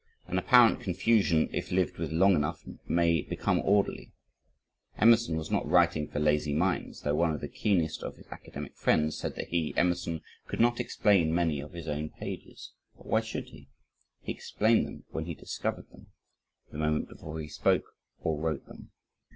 An 0.25 0.39
apparent 0.39 0.79
confusion 0.79 1.47
if 1.53 1.69
lived 1.71 1.99
with 1.99 2.11
long 2.11 2.33
enough 2.33 2.63
may 2.87 3.21
become 3.21 3.59
orderly. 3.63 4.11
Emerson 4.97 5.37
was 5.37 5.51
not 5.51 5.69
writing 5.69 6.07
for 6.07 6.17
lazy 6.19 6.55
minds, 6.55 7.01
though 7.03 7.13
one 7.13 7.35
of 7.35 7.39
the 7.39 7.47
keenest 7.47 8.01
of 8.01 8.15
his 8.15 8.25
academic 8.31 8.75
friends 8.75 9.15
said 9.15 9.35
that, 9.35 9.49
he 9.49 9.75
(Emerson) 9.77 10.21
could 10.47 10.59
not 10.59 10.79
explain 10.79 11.31
many 11.35 11.59
of 11.59 11.73
his 11.73 11.87
own 11.87 12.09
pages. 12.09 12.71
But 12.97 13.05
why 13.05 13.21
should 13.21 13.49
he! 13.49 13.69
he 14.23 14.31
explained 14.31 14.87
them 14.87 15.03
when 15.09 15.25
he 15.25 15.35
discovered 15.35 15.91
them 15.91 16.07
the 16.71 16.79
moment 16.79 17.07
before 17.07 17.39
he 17.39 17.47
spoke 17.47 17.83
or 18.21 18.39
wrote 18.39 18.65
them. 18.65 18.89